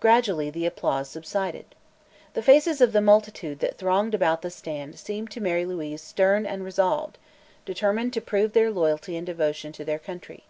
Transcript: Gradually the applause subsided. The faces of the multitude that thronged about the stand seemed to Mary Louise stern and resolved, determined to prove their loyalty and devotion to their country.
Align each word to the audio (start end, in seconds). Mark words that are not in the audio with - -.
Gradually 0.00 0.50
the 0.50 0.66
applause 0.66 1.08
subsided. 1.08 1.66
The 2.34 2.42
faces 2.42 2.80
of 2.80 2.90
the 2.92 3.00
multitude 3.00 3.60
that 3.60 3.78
thronged 3.78 4.12
about 4.12 4.42
the 4.42 4.50
stand 4.50 4.98
seemed 4.98 5.30
to 5.30 5.40
Mary 5.40 5.64
Louise 5.64 6.02
stern 6.02 6.44
and 6.46 6.64
resolved, 6.64 7.16
determined 7.64 8.12
to 8.14 8.20
prove 8.20 8.54
their 8.54 8.72
loyalty 8.72 9.16
and 9.16 9.24
devotion 9.24 9.70
to 9.74 9.84
their 9.84 10.00
country. 10.00 10.42